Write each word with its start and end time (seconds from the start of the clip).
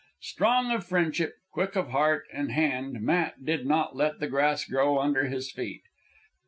Strong 0.23 0.71
of 0.71 0.83
friendship, 0.83 1.35
quick 1.51 1.75
of 1.75 1.89
heart 1.89 2.23
and 2.33 2.51
hand, 2.53 3.01
Matt 3.01 3.45
did 3.45 3.67
not 3.67 3.95
let 3.95 4.19
the 4.19 4.25
grass 4.27 4.65
grow 4.65 4.97
under 4.97 5.25
his 5.27 5.51
feet. 5.51 5.83